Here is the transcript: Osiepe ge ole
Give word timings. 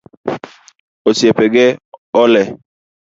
Osiepe 1.07 1.45
ge 1.53 1.65
ole 2.21 2.41